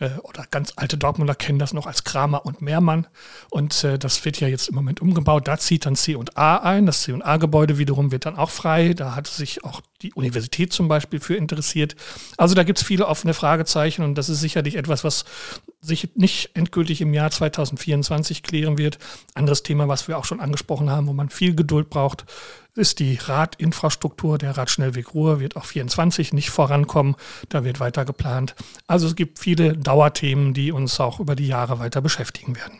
Äh, 0.00 0.10
oder 0.22 0.44
ganz 0.50 0.72
alte 0.76 0.96
Dortmunder 0.96 1.34
kennen 1.34 1.58
das 1.58 1.72
noch 1.72 1.86
als 1.86 2.04
Kramer 2.04 2.46
und 2.46 2.62
Mehrmann. 2.62 3.06
Und 3.50 3.84
äh, 3.84 3.98
das 3.98 4.24
wird 4.24 4.40
ja 4.40 4.48
jetzt 4.48 4.68
im 4.68 4.74
Moment 4.74 5.00
umgebaut. 5.00 5.48
Da 5.48 5.58
zieht 5.58 5.86
dann 5.86 5.96
C&A 5.96 6.56
ein. 6.56 6.86
Das 6.86 7.02
C&A-Gebäude 7.02 7.78
wiederum 7.78 8.12
wird 8.12 8.26
dann 8.26 8.36
auch 8.36 8.50
frei. 8.50 8.94
Da 8.94 9.14
hat 9.14 9.26
sich 9.26 9.64
auch 9.64 9.80
die 10.02 10.12
Universität 10.14 10.72
zum 10.72 10.88
Beispiel 10.88 11.20
für 11.20 11.34
interessiert. 11.34 11.96
Also 12.36 12.54
da 12.54 12.62
gibt 12.62 12.78
es 12.78 12.84
viele 12.84 13.06
offene 13.06 13.34
Fragezeichen 13.34 14.02
und 14.02 14.14
das 14.14 14.28
ist 14.28 14.40
sicherlich 14.40 14.76
etwas, 14.76 15.02
was 15.02 15.24
sich 15.80 16.10
nicht 16.14 16.50
endgültig 16.54 17.00
im 17.00 17.14
Jahr 17.14 17.30
2024 17.30 18.42
klären 18.42 18.78
wird. 18.78 18.98
Anderes 19.34 19.62
Thema, 19.62 19.88
was 19.88 20.06
wir 20.06 20.18
auch 20.18 20.24
schon 20.24 20.40
angesprochen 20.40 20.90
haben, 20.90 21.08
wo 21.08 21.12
man 21.12 21.30
viel 21.30 21.54
Geduld 21.54 21.90
braucht, 21.90 22.24
ist 22.78 23.00
die 23.00 23.16
Radinfrastruktur. 23.16 24.38
Der 24.38 24.56
Radschnellweg 24.56 25.12
Ruhr 25.12 25.40
wird 25.40 25.56
auch 25.56 25.64
24 25.64 26.32
nicht 26.32 26.50
vorankommen. 26.50 27.16
Da 27.48 27.64
wird 27.64 27.80
weiter 27.80 28.04
geplant. 28.04 28.54
Also 28.86 29.06
es 29.06 29.16
gibt 29.16 29.38
viele 29.38 29.76
Dauerthemen, 29.76 30.54
die 30.54 30.72
uns 30.72 30.98
auch 31.00 31.20
über 31.20 31.36
die 31.36 31.46
Jahre 31.46 31.78
weiter 31.78 32.00
beschäftigen 32.00 32.56
werden. 32.56 32.78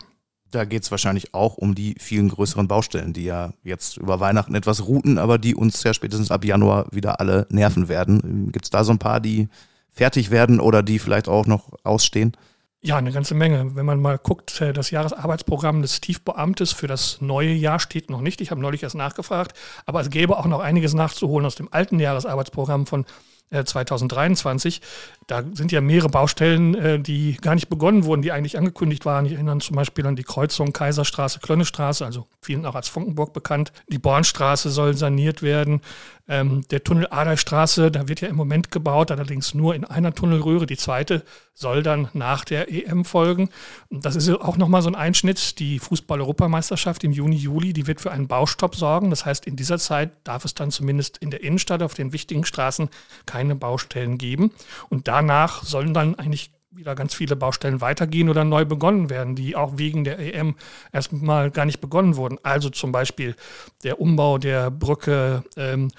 Da 0.51 0.65
geht 0.65 0.81
es 0.83 0.89
wahrscheinlich 0.89 1.35
auch 1.35 1.57
um 1.57 1.75
die 1.75 1.95
vielen 1.99 2.29
größeren 2.29 2.67
Baustellen, 2.67 3.13
die 3.13 3.25
ja 3.25 3.53
jetzt 3.63 3.97
über 3.97 4.19
Weihnachten 4.19 4.55
etwas 4.55 4.87
routen, 4.87 5.19
aber 5.19 5.37
die 5.37 5.53
uns 5.53 5.83
ja 5.83 5.93
spätestens 5.93 6.31
ab 6.31 6.43
Januar 6.43 6.87
wieder 6.91 7.19
alle 7.19 7.45
nerven 7.51 7.87
werden. 7.87 8.51
Gibt 8.51 8.65
es 8.65 8.71
da 8.71 8.83
so 8.83 8.91
ein 8.91 8.97
paar, 8.97 9.19
die 9.19 9.47
fertig 9.91 10.31
werden 10.31 10.59
oder 10.59 10.81
die 10.81 10.97
vielleicht 10.97 11.27
auch 11.27 11.45
noch 11.45 11.73
ausstehen? 11.83 12.35
Ja, 12.81 12.95
eine 12.95 13.11
ganze 13.11 13.35
Menge. 13.35 13.75
Wenn 13.75 13.85
man 13.85 13.99
mal 13.99 14.17
guckt, 14.17 14.61
äh, 14.61 14.71
das 14.71 14.89
Jahresarbeitsprogramm 14.89 15.81
des 15.81 15.99
Tiefbeamtes 15.99 16.71
für 16.71 16.87
das 16.87 17.19
neue 17.19 17.51
Jahr 17.51 17.79
steht 17.79 18.09
noch 18.09 18.21
nicht. 18.21 18.39
Ich 18.39 18.51
habe 18.51 18.61
neulich 18.61 18.83
erst 18.83 18.95
nachgefragt, 18.95 19.57
aber 19.85 19.99
es 19.99 20.09
gäbe 20.09 20.37
auch 20.37 20.45
noch 20.45 20.61
einiges 20.61 20.93
nachzuholen 20.93 21.45
aus 21.45 21.55
dem 21.55 21.67
alten 21.73 21.99
Jahresarbeitsprogramm 21.99 22.85
von 22.85 23.05
2023. 23.51 24.77
Äh, 24.77 24.81
da 25.27 25.43
sind 25.53 25.71
ja 25.71 25.81
mehrere 25.81 26.09
Baustellen, 26.09 26.75
äh, 26.75 26.99
die 26.99 27.37
gar 27.41 27.55
nicht 27.55 27.69
begonnen 27.69 28.05
wurden, 28.05 28.21
die 28.21 28.31
eigentlich 28.31 28.57
angekündigt 28.57 29.05
waren. 29.05 29.25
Ich 29.25 29.33
erinnere 29.33 29.57
zum 29.59 29.75
Beispiel 29.75 30.05
an 30.05 30.15
die 30.15 30.23
Kreuzung 30.23 30.71
Kaiserstraße, 30.71 31.39
Klönnestraße, 31.39 32.05
also 32.05 32.27
vielen 32.41 32.65
auch 32.65 32.75
als 32.75 32.87
Funkenburg 32.87 33.33
bekannt. 33.33 33.71
Die 33.87 33.99
Bornstraße 33.99 34.69
soll 34.69 34.95
saniert 34.95 35.41
werden. 35.41 35.81
Ähm, 36.29 36.61
der 36.69 36.83
Tunnel 36.83 37.07
Aderstraße, 37.09 37.89
da 37.89 38.07
wird 38.07 38.21
ja 38.21 38.27
im 38.27 38.35
Moment 38.35 38.69
gebaut, 38.69 39.09
allerdings 39.09 39.55
nur 39.55 39.73
in 39.73 39.83
einer 39.83 40.13
Tunnelröhre. 40.13 40.67
Die 40.67 40.77
zweite 40.77 41.23
soll 41.55 41.81
dann 41.81 42.07
nach 42.13 42.45
der 42.45 42.71
EM 42.71 43.03
folgen. 43.03 43.49
Das 43.89 44.15
ist 44.15 44.29
auch 44.29 44.55
nochmal 44.55 44.83
so 44.83 44.89
ein 44.89 44.95
Einschnitt. 44.95 45.57
Die 45.57 45.79
Fußball-Europameisterschaft 45.79 47.03
im 47.03 47.11
Juni, 47.11 47.35
Juli, 47.35 47.73
die 47.73 47.87
wird 47.87 47.99
für 47.99 48.11
einen 48.11 48.27
Baustopp 48.27 48.75
sorgen. 48.75 49.09
Das 49.09 49.25
heißt, 49.25 49.47
in 49.47 49.55
dieser 49.55 49.79
Zeit 49.79 50.11
darf 50.23 50.45
es 50.45 50.53
dann 50.53 50.69
zumindest 50.69 51.17
in 51.17 51.31
der 51.31 51.43
Innenstadt 51.43 51.81
auf 51.81 51.95
den 51.95 52.13
wichtigen 52.13 52.45
Straßen 52.45 52.89
keine 53.25 53.55
Baustellen 53.55 54.19
geben. 54.19 54.51
Und 54.89 55.07
danach 55.07 55.63
sollen 55.63 55.95
dann 55.95 56.13
eigentlich 56.13 56.51
wieder 56.71 56.95
ganz 56.95 57.13
viele 57.13 57.35
Baustellen 57.35 57.81
weitergehen 57.81 58.29
oder 58.29 58.43
neu 58.43 58.65
begonnen 58.65 59.09
werden, 59.09 59.35
die 59.35 59.55
auch 59.55 59.77
wegen 59.77 60.03
der 60.03 60.19
EM 60.19 60.55
erstmal 60.91 61.51
gar 61.51 61.65
nicht 61.65 61.81
begonnen 61.81 62.15
wurden. 62.15 62.37
Also 62.43 62.69
zum 62.69 62.91
Beispiel 62.91 63.35
der 63.83 63.99
Umbau 63.99 64.37
der 64.37 64.69
Brücke 64.69 65.43
ähm, 65.57 65.89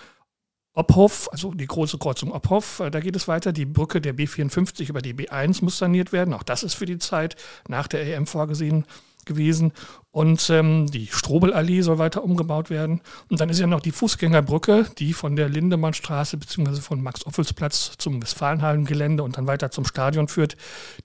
Obhof, 0.74 1.28
also 1.32 1.52
die 1.52 1.66
große 1.66 1.98
Kreuzung 1.98 2.32
Obhof, 2.32 2.80
äh, 2.80 2.90
da 2.90 3.00
geht 3.00 3.16
es 3.16 3.26
weiter. 3.26 3.52
Die 3.52 3.66
Brücke 3.66 4.00
der 4.00 4.14
B54 4.14 4.88
über 4.88 5.02
die 5.02 5.14
B1 5.14 5.64
muss 5.64 5.78
saniert 5.78 6.12
werden. 6.12 6.32
Auch 6.32 6.44
das 6.44 6.62
ist 6.62 6.74
für 6.74 6.86
die 6.86 6.98
Zeit 6.98 7.36
nach 7.68 7.88
der 7.88 8.06
EM 8.06 8.26
vorgesehen 8.26 8.84
gewesen. 9.24 9.72
Und 10.12 10.50
ähm, 10.50 10.88
die 10.88 11.06
Strobelallee 11.06 11.82
soll 11.82 11.98
weiter 11.98 12.24
umgebaut 12.24 12.68
werden. 12.68 13.00
Und 13.28 13.40
dann 13.40 13.48
ist 13.48 13.60
ja 13.60 13.68
noch 13.68 13.80
die 13.80 13.92
Fußgängerbrücke, 13.92 14.86
die 14.98 15.12
von 15.12 15.36
der 15.36 15.48
Lindemannstraße 15.48 16.36
bzw. 16.36 16.80
von 16.80 17.00
Max-Ophels-Platz 17.00 17.92
zum 17.96 18.20
Westfalenhallengelände 18.20 19.22
und 19.22 19.38
dann 19.38 19.46
weiter 19.46 19.70
zum 19.70 19.84
Stadion 19.84 20.26
führt. 20.26 20.56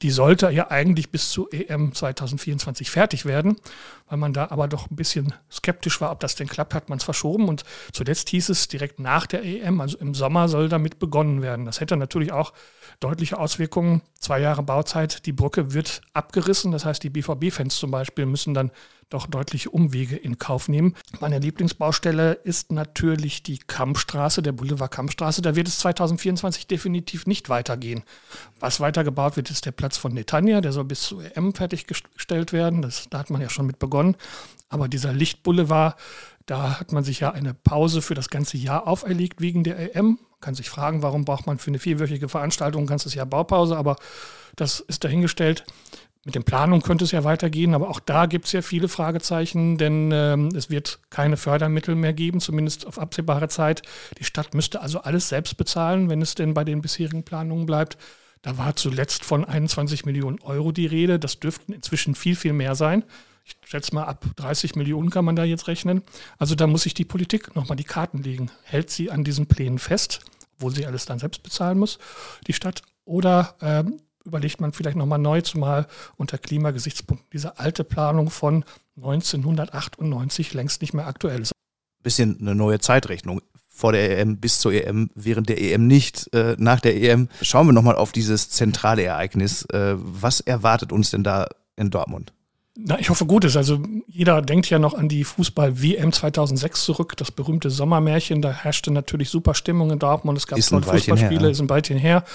Die 0.02 0.10
sollte 0.10 0.50
ja 0.50 0.72
eigentlich 0.72 1.12
bis 1.12 1.30
zu 1.30 1.48
EM 1.52 1.94
2024 1.94 2.90
fertig 2.90 3.26
werden. 3.26 3.58
Weil 4.08 4.20
man 4.20 4.34
da 4.34 4.48
aber 4.52 4.68
doch 4.68 4.92
ein 4.92 4.96
bisschen 4.96 5.34
skeptisch 5.52 6.00
war, 6.00 6.12
ob 6.12 6.20
das 6.20 6.36
denn 6.36 6.48
klappt, 6.48 6.76
hat 6.76 6.90
man 6.90 7.00
es 7.00 7.04
verschoben. 7.04 7.48
Und 7.48 7.64
zuletzt 7.92 8.30
hieß 8.30 8.50
es, 8.50 8.68
direkt 8.68 9.00
nach 9.00 9.26
der 9.26 9.44
EM, 9.44 9.82
also 9.82 9.98
im 9.98 10.14
Sommer, 10.14 10.48
soll 10.48 10.70
damit 10.70 11.00
begonnen 11.00 11.42
werden. 11.42 11.66
Das 11.66 11.80
hätte 11.80 11.98
natürlich 11.98 12.32
auch 12.32 12.54
deutliche 13.00 13.40
Auswirkungen. 13.40 14.02
Zwei 14.20 14.40
Jahre 14.40 14.62
Bauzeit, 14.62 15.26
die 15.26 15.34
Brücke 15.34 15.74
wird 15.74 16.02
abgerissen. 16.14 16.72
Das 16.72 16.86
heißt, 16.86 17.02
die 17.02 17.10
BVB-Fans 17.10 17.78
zum 17.78 17.90
Beispiel 17.90 18.28
müssen 18.28 18.54
dann 18.54 18.72
doch 19.10 19.28
deutliche 19.28 19.70
Umwege 19.70 20.16
in 20.16 20.40
Kauf 20.40 20.68
nehmen. 20.68 20.96
Meine 21.20 21.40
Lieblingsbaustelle 21.40 22.34
ist 22.34 22.72
natürlich 22.72 23.44
die 23.44 23.60
Kampfstraße, 23.60 24.42
der 24.42 24.52
Boulevard 24.52 24.92
Kampfstraße. 24.92 25.42
Da 25.42 25.56
wird 25.56 25.68
es 25.68 25.80
2024 25.80 26.68
definitiv 26.68 27.28
nicht 27.28 27.50
weitergehen. 27.50 28.04
Was 28.60 28.80
weitergebaut 28.80 29.38
wird, 29.38 29.50
ist 29.50 29.66
der 29.66 29.72
Platz 29.72 29.98
von 29.98 30.14
Netanya. 30.14 30.62
Der 30.62 30.72
soll 30.72 30.86
bis 30.86 31.02
zur 31.02 31.24
EM 31.24 31.54
fertiggestellt 31.54 32.52
werden. 32.54 32.82
Das, 32.82 33.08
da 33.10 33.20
hat 33.20 33.30
man 33.30 33.42
ja 33.42 33.50
schon 33.50 33.68
mit 33.68 33.80
begonnen. 33.80 34.16
Aber 34.70 34.88
dieser 34.88 35.14
Lichtboulevard, 35.14 35.96
da 36.46 36.80
hat 36.80 36.92
man 36.92 37.04
sich 37.04 37.20
ja 37.20 37.32
eine 37.32 37.54
Pause 37.54 38.02
für 38.02 38.14
das 38.14 38.30
ganze 38.30 38.58
Jahr 38.58 38.88
auferlegt 38.88 39.42
wegen 39.42 39.64
der 39.64 39.96
EM. 39.96 40.20
Man 40.20 40.40
kann 40.42 40.56
sich 40.56 40.70
fragen, 40.70 41.02
warum 41.02 41.26
braucht 41.26 41.48
man 41.48 41.58
für 41.58 41.72
eine 41.72 41.80
vierwöchige 41.80 42.30
Veranstaltung 42.30 42.84
ein 42.84 42.88
ganzes 42.88 43.16
Jahr 43.16 43.26
Baupause, 43.26 43.78
aber 43.78 43.96
das 44.56 44.80
ist 44.80 45.04
dahingestellt. 45.04 45.64
Mit 46.26 46.34
den 46.34 46.44
Planungen 46.44 46.82
könnte 46.82 47.06
es 47.06 47.12
ja 47.12 47.24
weitergehen, 47.24 47.76
aber 47.76 47.88
auch 47.88 48.00
da 48.00 48.26
gibt 48.26 48.46
es 48.46 48.52
ja 48.52 48.64
viele 48.64 48.88
Fragezeichen, 48.88 49.78
denn 49.78 50.12
ähm, 50.12 50.50
es 50.56 50.72
wird 50.72 51.00
keine 51.12 51.38
Fördermittel 51.38 51.94
mehr 51.94 52.14
geben, 52.14 52.40
zumindest 52.42 52.88
auf 52.88 52.98
absehbare 52.98 53.48
Zeit. 53.48 53.84
Die 54.18 54.24
Stadt 54.24 54.56
müsste 54.56 54.82
also 54.82 55.02
alles 55.02 55.30
selbst 55.30 55.56
bezahlen, 55.56 56.10
wenn 56.10 56.24
es 56.24 56.34
denn 56.34 56.56
bei 56.56 56.64
den 56.64 56.82
bisherigen 56.82 57.24
Planungen 57.24 57.68
bleibt. 57.68 58.00
Da 58.42 58.58
war 58.58 58.76
zuletzt 58.76 59.24
von 59.24 59.46
21 59.46 60.06
Millionen 60.06 60.42
Euro 60.42 60.72
die 60.72 60.88
Rede. 60.88 61.20
Das 61.20 61.40
dürften 61.40 61.74
inzwischen 61.74 62.16
viel, 62.16 62.36
viel 62.36 62.54
mehr 62.54 62.74
sein. 62.74 63.04
Ich 63.44 63.56
schätze 63.64 63.94
mal, 63.94 64.06
ab 64.06 64.26
30 64.38 64.76
Millionen 64.76 65.12
kann 65.12 65.26
man 65.26 65.36
da 65.36 65.44
jetzt 65.44 65.68
rechnen. 65.68 66.02
Also 66.40 66.56
da 66.56 66.66
muss 66.66 66.84
sich 66.84 66.96
die 66.96 67.06
Politik 67.06 67.56
nochmal 67.56 67.76
die 67.76 67.84
Karten 67.84 68.24
legen. 68.24 68.50
Hält 68.64 68.90
sie 68.90 69.12
an 69.12 69.24
diesen 69.24 69.46
Plänen 69.46 69.78
fest, 69.78 70.22
wo 70.58 70.72
sie 70.72 70.88
alles 70.88 71.06
dann 71.06 71.20
selbst 71.20 71.44
bezahlen 71.44 71.78
muss, 71.78 72.00
die 72.48 72.54
Stadt, 72.54 72.82
oder 73.06 73.56
ähm, 73.62 74.00
überlegt 74.26 74.60
man 74.60 74.74
vielleicht 74.74 74.98
nochmal 74.98 75.20
neu, 75.20 75.42
zumal 75.42 75.88
unter 76.18 76.38
Klimagesichtspunkten 76.38 77.28
diese 77.32 77.60
alte 77.60 77.84
Planung 77.84 78.30
von 78.30 78.66
1998 78.98 80.54
längst 80.54 80.82
nicht 80.82 80.94
mehr 80.94 81.08
aktuell 81.08 81.42
ist. 81.42 81.52
Bisschen 82.04 82.38
eine 82.40 82.56
neue 82.56 82.80
Zeitrechnung. 82.80 83.42
Vor 83.70 83.92
der 83.92 84.20
EM 84.20 84.38
bis 84.38 84.60
zur 84.60 84.72
EM, 84.72 85.10
während 85.16 85.50
der 85.50 85.62
EM 85.62 85.86
nicht, 85.86 86.34
äh, 86.34 86.56
nach 86.58 86.80
der 86.80 86.96
EM. 86.96 87.28
Schauen 87.42 87.68
wir 87.68 87.74
nochmal 87.74 87.96
auf 87.96 88.14
dieses 88.14 88.50
zentrale 88.50 89.04
Ereignis. 89.04 89.64
Äh, 89.66 89.96
was 89.98 90.40
erwartet 90.40 90.94
uns 90.94 91.12
denn 91.12 91.24
da 91.24 91.48
in 91.76 91.90
Dortmund? 91.90 92.32
Na, 92.78 93.00
ich 93.00 93.10
hoffe 93.10 93.26
Gutes. 93.26 93.56
Also 93.56 93.82
jeder 94.08 94.42
denkt 94.42 94.70
ja 94.70 94.80
noch 94.80 94.94
an 94.94 95.08
die 95.08 95.24
Fußball-WM 95.24 96.12
2006 96.12 96.84
zurück, 96.84 97.16
das 97.16 97.32
berühmte 97.32 97.70
Sommermärchen. 97.70 98.42
Da 98.42 98.52
herrschte 98.52 98.92
natürlich 98.92 99.30
super 99.30 99.54
Stimmung 99.54 99.92
in 99.92 100.00
Dortmund. 100.00 100.38
Es 100.38 100.46
gab 100.46 100.60
tolle 100.60 100.82
Fußballspiele, 100.84 101.40
her, 101.40 101.42
ja. 101.42 101.50
ist 101.50 101.62
ein 101.62 101.70
Weilchen 101.70 101.98
her. 101.98 102.26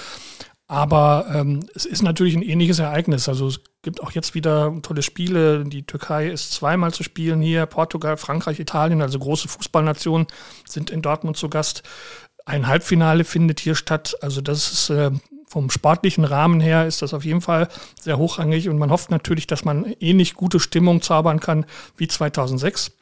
Aber 0.71 1.27
ähm, 1.35 1.69
es 1.75 1.85
ist 1.85 2.01
natürlich 2.01 2.37
ein 2.37 2.43
ähnliches 2.43 2.79
Ereignis. 2.79 3.29
Also 3.29 3.49
es 3.49 3.61
gibt 3.83 4.01
auch 4.01 4.13
jetzt 4.13 4.37
wieder 4.37 4.73
tolle 4.83 5.03
Spiele. 5.03 5.65
Die 5.65 5.83
Türkei 5.83 6.29
ist 6.29 6.53
zweimal 6.53 6.95
zu 6.95 7.03
spielen 7.03 7.43
hier. 7.43 7.67
Portugal, 7.67 8.17
Frankreich, 8.17 8.61
Italien, 8.61 9.03
also 9.03 9.19
große 9.19 9.49
Fußballnationen 9.49 10.29
sind 10.65 10.91
in 10.91 11.03
Dortmund 11.03 11.37
zu 11.37 11.49
Gast. 11.49 11.83
Ein 12.47 12.69
Halbfinale 12.69 13.25
findet 13.25 13.59
hier 13.59 13.75
statt. 13.75 14.17
Also 14.23 14.41
das 14.43 14.71
ist 14.71 14.91
äh, 14.91 15.11
vom 15.49 15.71
sportlichen 15.71 16.23
Rahmen 16.23 16.61
her 16.61 16.87
ist 16.87 17.03
das 17.03 17.15
auf 17.15 17.25
jeden 17.25 17.41
Fall 17.41 17.67
sehr 18.01 18.19
hochrangig 18.19 18.69
und 18.69 18.79
man 18.79 18.93
hofft 18.93 19.11
natürlich, 19.11 19.49
dass 19.49 19.65
man 19.65 19.93
ähnlich 19.99 20.35
gute 20.35 20.61
Stimmung 20.61 21.03
zaubern 21.03 21.41
kann 21.41 21.67
wie 21.97 22.07
2006. 22.07 22.93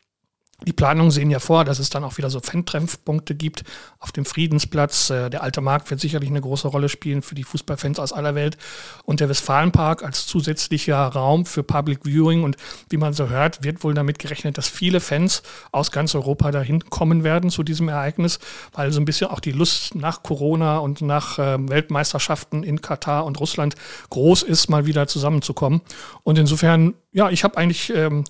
Die 0.67 0.73
Planungen 0.73 1.13
sehen 1.13 1.31
ja 1.31 1.39
vor, 1.39 1.65
dass 1.65 1.79
es 1.79 1.89
dann 1.89 2.03
auch 2.03 2.19
wieder 2.19 2.31
so 2.31 2.41
Fan-Treffpunkte 2.41 3.37
gibt 3.37 3.63
auf 4.01 4.11
dem 4.11 4.25
Friedensplatz. 4.25 5.09
Äh, 5.09 5.31
der 5.31 5.45
alte 5.45 5.61
Markt 5.61 5.89
wird 5.89 6.01
sicherlich 6.01 6.29
eine 6.29 6.41
große 6.41 6.67
Rolle 6.67 6.89
spielen 6.89 7.23
für 7.23 7.37
die 7.37 7.45
Fußballfans 7.45 8.01
aus 8.01 8.13
aller 8.13 8.35
Welt. 8.35 8.59
Und 9.05 9.21
der 9.21 9.29
Westfalenpark 9.29 10.03
als 10.03 10.27
zusätzlicher 10.27 10.97
Raum 10.97 11.47
für 11.47 11.63
Public 11.63 12.01
Viewing. 12.05 12.43
Und 12.43 12.57
wie 12.91 12.97
man 12.97 13.13
so 13.13 13.29
hört, 13.29 13.63
wird 13.63 13.85
wohl 13.85 13.95
damit 13.95 14.19
gerechnet, 14.19 14.59
dass 14.59 14.67
viele 14.67 14.99
Fans 14.99 15.45
aus 15.71 15.93
ganz 15.93 16.17
Europa 16.17 16.51
dahin 16.51 16.81
kommen 16.91 17.23
werden 17.23 17.51
zu 17.51 17.63
diesem 17.63 17.89
Ereignis, 17.89 18.41
weil 18.73 18.91
so 18.91 19.01
ein 19.01 19.05
bisschen 19.05 19.31
auch 19.31 19.41
die 19.41 19.53
Lust 19.53 19.95
nach 19.95 20.25
Corona 20.25 20.79
und 20.79 21.03
nach 21.03 21.39
ähm, 21.39 21.69
Weltmeisterschaften 21.69 22.65
in 22.65 22.81
Katar 22.81 23.27
und 23.27 23.39
Russland 23.39 23.77
groß 24.11 24.43
ist, 24.43 24.69
mal 24.69 24.87
wieder 24.87 25.07
zusammenzukommen. 25.07 25.83
Und 26.25 26.37
insofern, 26.37 26.95
ja, 27.13 27.31
ich 27.31 27.45
habe 27.45 27.57
eigentlich 27.57 27.91
ähm, 27.95 28.25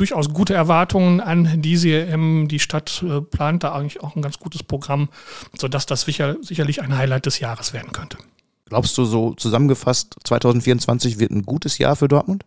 durchaus 0.00 0.30
gute 0.30 0.54
Erwartungen 0.54 1.20
an 1.20 1.60
diese 1.60 1.90
EM. 1.90 2.48
Die 2.48 2.58
Stadt 2.58 3.04
äh, 3.06 3.20
plant 3.20 3.62
da 3.64 3.74
eigentlich 3.74 4.02
auch 4.02 4.16
ein 4.16 4.22
ganz 4.22 4.38
gutes 4.38 4.62
Programm, 4.62 5.10
sodass 5.56 5.84
das 5.84 6.02
sicher, 6.02 6.36
sicherlich 6.40 6.80
ein 6.80 6.96
Highlight 6.96 7.26
des 7.26 7.38
Jahres 7.38 7.74
werden 7.74 7.92
könnte. 7.92 8.16
Glaubst 8.64 8.96
du 8.96 9.04
so 9.04 9.34
zusammengefasst, 9.34 10.16
2024 10.24 11.18
wird 11.18 11.32
ein 11.32 11.42
gutes 11.42 11.76
Jahr 11.76 11.96
für 11.96 12.08
Dortmund? 12.08 12.44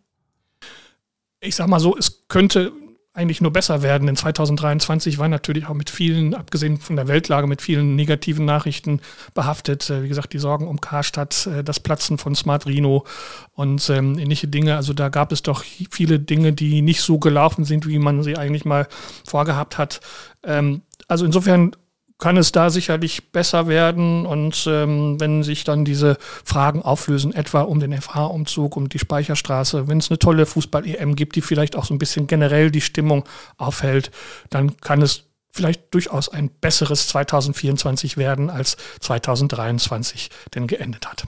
Ich 1.42 1.56
sag 1.56 1.68
mal 1.68 1.80
so, 1.80 1.96
es 1.96 2.28
könnte 2.28 2.72
eigentlich 3.16 3.42
nur 3.42 3.54
besser 3.54 3.84
werden. 3.84 4.08
In 4.08 4.16
2023 4.16 5.20
war 5.20 5.28
natürlich 5.28 5.68
auch 5.68 5.76
mit 5.76 5.92
vielen, 5.92 6.34
abgesehen 6.34 6.78
von 6.80 6.96
der 6.96 7.08
Weltlage, 7.08 7.46
mit 7.46 7.62
vielen 7.62 7.96
negativen 7.96 8.46
Nachrichten 8.46 9.02
behaftet. 9.36 9.90
Äh, 9.90 10.04
wie 10.04 10.08
gesagt, 10.08 10.34
die 10.34 10.40
Sorgen 10.40 10.68
um 10.68 10.82
Karstadt, 10.82 11.48
äh, 11.48 11.64
das 11.64 11.80
Platzen 11.80 12.18
von 12.18 12.36
Smart 12.36 12.66
Rino 12.66 13.06
und 13.54 13.88
ähm, 13.90 14.18
ähnliche 14.18 14.48
Dinge. 14.48 14.76
Also 14.76 14.94
da 14.94 15.10
gab 15.10 15.32
es 15.32 15.44
doch 15.44 15.64
viele 15.64 16.20
Dinge, 16.20 16.54
die 16.54 16.82
nicht 16.82 17.02
so 17.02 17.20
gelaufen 17.20 17.66
sind, 17.66 17.88
wie 17.88 18.00
man 18.00 18.24
sie 18.24 18.36
eigentlich 18.36 18.66
mal 18.66 18.88
vorgehabt 19.26 19.78
hat. 19.78 20.02
Ähm, 20.44 20.82
also 21.08 21.26
insofern 21.26 21.76
kann 22.20 22.38
es 22.38 22.52
da 22.52 22.70
sicherlich 22.70 23.32
besser 23.32 23.68
werden. 23.68 24.26
Und 24.26 24.66
ähm, 24.68 25.20
wenn 25.20 25.44
sich 25.44 25.64
dann 25.64 25.86
diese 25.86 26.18
Fragen 26.44 26.82
auflösen, 26.82 27.34
etwa 27.34 27.62
um 27.62 27.80
den 27.80 28.00
FH-Umzug, 28.00 28.76
um 28.76 28.90
die 28.90 29.00
Speicherstraße, 29.00 29.88
wenn 29.88 29.98
es 29.98 30.10
eine 30.10 30.20
tolle 30.20 30.46
Fußball-EM 30.46 31.16
gibt, 31.16 31.36
die 31.36 31.42
vielleicht 31.42 31.76
auch 31.76 31.86
so 31.86 31.94
ein 31.94 32.00
bisschen 32.00 32.28
generell 32.28 32.72
die 32.72 32.82
Stimmung 32.82 33.24
aufhält, 33.58 34.12
dann 34.50 34.78
kann 34.78 35.02
es 35.02 35.26
vielleicht 35.52 35.94
durchaus 35.94 36.30
ein 36.30 36.50
besseres 36.50 37.08
2024 37.08 38.18
werden, 38.18 38.50
als 38.50 38.78
2023 39.02 40.30
denn 40.56 40.68
geendet 40.68 41.08
hat. 41.08 41.26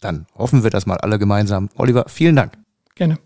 Dann 0.00 0.26
hoffen 0.36 0.62
wir 0.62 0.70
das 0.70 0.86
mal 0.86 0.98
alle 0.98 1.18
gemeinsam. 1.18 1.70
Oliver, 1.76 2.06
vielen 2.08 2.36
Dank. 2.36 2.58
Gerne. 2.94 3.18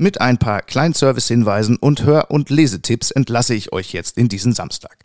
Mit 0.00 0.20
ein 0.20 0.38
paar 0.38 0.62
Kleinservice-Hinweisen 0.62 1.76
und 1.76 2.04
Hör- 2.04 2.30
und 2.30 2.50
Lesetipps 2.50 3.10
entlasse 3.10 3.56
ich 3.56 3.72
euch 3.72 3.92
jetzt 3.92 4.16
in 4.16 4.28
diesen 4.28 4.52
Samstag. 4.52 4.96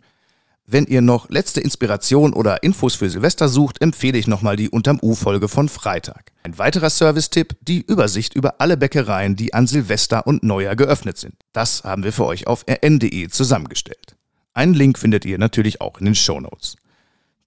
Wenn 0.68 0.86
ihr 0.86 1.00
noch 1.00 1.28
letzte 1.30 1.60
Inspiration 1.60 2.32
oder 2.32 2.62
Infos 2.62 2.94
für 2.94 3.10
Silvester 3.10 3.48
sucht, 3.48 3.82
empfehle 3.82 4.16
ich 4.16 4.28
nochmal 4.28 4.54
die 4.54 4.70
Unterm 4.70 5.00
U-Folge 5.02 5.48
von 5.48 5.68
Freitag. 5.68 6.30
Ein 6.44 6.58
weiterer 6.58 6.90
Service-Tipp, 6.90 7.56
die 7.62 7.82
Übersicht 7.82 8.34
über 8.34 8.60
alle 8.60 8.76
Bäckereien, 8.76 9.34
die 9.34 9.52
an 9.52 9.66
Silvester 9.66 10.28
und 10.28 10.44
Neujahr 10.44 10.76
geöffnet 10.76 11.18
sind. 11.18 11.34
Das 11.52 11.82
haben 11.82 12.04
wir 12.04 12.12
für 12.12 12.26
euch 12.26 12.46
auf 12.46 12.64
rn.de 12.70 13.28
zusammengestellt. 13.30 14.14
Einen 14.52 14.74
Link 14.74 15.00
findet 15.00 15.24
ihr 15.24 15.38
natürlich 15.38 15.80
auch 15.80 15.98
in 15.98 16.04
den 16.04 16.14
Show 16.14 16.38
Notes. 16.38 16.76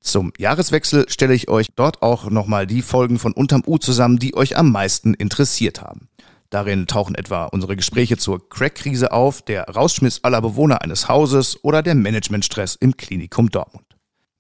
Zum 0.02 0.34
Jahreswechsel 0.38 1.06
stelle 1.08 1.34
ich 1.34 1.48
euch 1.48 1.68
dort 1.78 2.02
auch 2.02 2.30
nochmal 2.30 2.68
die 2.68 2.82
Folgen 2.82 3.20
von 3.20 3.32
Unterm 3.32 3.64
U 3.66 3.78
zusammen, 3.78 4.20
die 4.20 4.36
euch 4.36 4.58
am 4.58 4.70
meisten 4.70 5.14
interessiert 5.14 5.82
haben. 5.82 6.10
Darin 6.50 6.88
tauchen 6.88 7.16
etwa 7.16 7.46
unsere 7.46 7.76
Gespräche 7.76 8.18
zur 8.18 8.48
Crack-Krise 8.50 9.12
auf, 9.12 9.42
der 9.42 9.66
Rausschmiss 9.66 10.24
aller 10.24 10.42
Bewohner 10.42 10.82
eines 10.82 11.10
Hauses 11.10 11.64
oder 11.64 11.84
der 11.84 11.96
Managementstress 11.96 12.76
im 12.76 12.96
Klinikum 12.96 13.50
Dortmund. 13.50 13.86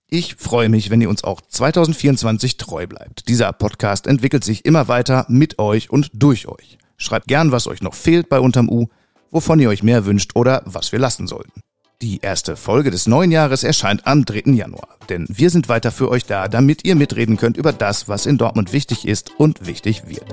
Ich 0.09 0.35
freue 0.35 0.69
mich, 0.69 0.89
wenn 0.89 1.01
ihr 1.01 1.09
uns 1.09 1.25
auch 1.25 1.41
2024 1.41 2.55
treu 2.55 2.87
bleibt. 2.87 3.27
Dieser 3.27 3.51
Podcast 3.51 4.07
entwickelt 4.07 4.45
sich 4.45 4.63
immer 4.63 4.87
weiter 4.87 5.25
mit 5.27 5.59
euch 5.59 5.89
und 5.89 6.09
durch 6.13 6.47
euch. 6.47 6.77
Schreibt 6.95 7.27
gern, 7.27 7.51
was 7.51 7.67
euch 7.67 7.81
noch 7.81 7.93
fehlt 7.93 8.29
bei 8.29 8.39
Unterm 8.39 8.69
U, 8.69 8.87
wovon 9.31 9.59
ihr 9.59 9.67
euch 9.67 9.83
mehr 9.83 10.05
wünscht 10.05 10.31
oder 10.35 10.61
was 10.65 10.93
wir 10.93 10.99
lassen 10.99 11.27
sollten. 11.27 11.61
Die 12.01 12.19
erste 12.21 12.55
Folge 12.55 12.89
des 12.89 13.07
neuen 13.07 13.31
Jahres 13.31 13.63
erscheint 13.63 14.07
am 14.07 14.23
3. 14.23 14.51
Januar, 14.51 14.87
denn 15.09 15.25
wir 15.27 15.49
sind 15.49 15.67
weiter 15.67 15.91
für 15.91 16.09
euch 16.09 16.25
da, 16.25 16.47
damit 16.47 16.85
ihr 16.85 16.95
mitreden 16.95 17.35
könnt 17.35 17.57
über 17.57 17.73
das, 17.73 18.07
was 18.07 18.27
in 18.27 18.37
Dortmund 18.37 18.71
wichtig 18.71 19.05
ist 19.07 19.31
und 19.37 19.65
wichtig 19.65 20.07
wird. 20.07 20.25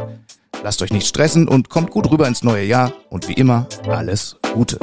Lasst 0.65 0.81
euch 0.81 0.95
nicht 0.95 1.07
stressen 1.07 1.47
und 1.47 1.69
kommt 1.69 1.91
gut 1.91 2.11
rüber 2.11 2.27
ins 2.27 2.43
neue 2.43 2.65
Jahr 2.65 2.91
und 3.11 3.29
wie 3.29 3.35
immer 3.35 3.67
alles 3.87 4.37
Gute. 4.55 4.79